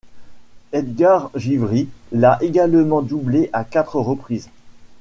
[0.71, 4.49] Edgar Givry l'a également doublé à quatre reprises.